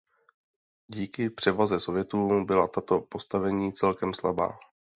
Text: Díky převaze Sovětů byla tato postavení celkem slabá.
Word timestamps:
Díky 0.87 1.29
převaze 1.29 1.79
Sovětů 1.79 2.45
byla 2.45 2.67
tato 2.67 3.01
postavení 3.01 3.73
celkem 3.73 4.13
slabá. 4.13 4.59